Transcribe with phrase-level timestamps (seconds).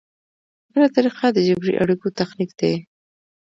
[0.71, 2.73] بله طریقه د جبري اړیکو تخنیک دی.